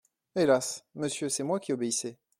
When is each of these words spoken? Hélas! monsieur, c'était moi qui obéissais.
Hélas! 0.35 0.83
monsieur, 0.95 1.29
c'était 1.29 1.43
moi 1.43 1.59
qui 1.59 1.73
obéissais. 1.73 2.17